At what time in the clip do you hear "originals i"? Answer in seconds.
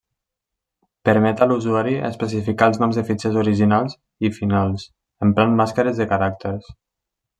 3.43-4.33